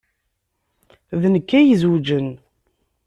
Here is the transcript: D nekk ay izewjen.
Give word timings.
D 1.21 1.23
nekk 1.33 1.49
ay 1.59 1.65
izewjen. 1.73 2.27